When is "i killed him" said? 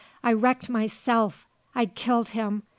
1.75-2.63